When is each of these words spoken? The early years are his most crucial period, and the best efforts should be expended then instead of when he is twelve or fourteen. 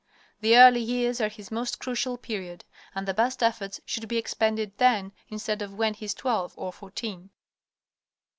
The 0.39 0.57
early 0.57 0.79
years 0.79 1.21
are 1.21 1.29
his 1.29 1.51
most 1.51 1.79
crucial 1.79 2.17
period, 2.17 2.65
and 2.95 3.07
the 3.07 3.13
best 3.13 3.43
efforts 3.43 3.79
should 3.85 4.07
be 4.07 4.17
expended 4.17 4.75
then 4.79 5.11
instead 5.29 5.61
of 5.61 5.75
when 5.75 5.93
he 5.93 6.05
is 6.05 6.15
twelve 6.15 6.53
or 6.57 6.73
fourteen. 6.73 7.29